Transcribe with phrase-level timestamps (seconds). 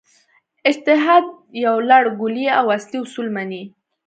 [0.69, 1.25] اجتهاد
[1.65, 3.63] یو لړ کُلي او اصلي اصول مني.